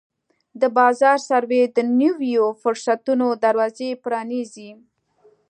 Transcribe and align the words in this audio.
د 0.61 0.63
بازار 0.77 1.17
سروې 1.29 1.63
د 1.75 1.77
نویو 2.01 2.45
فرصتونو 2.61 3.27
دروازې 3.45 3.89
پرانیزي. 4.03 4.71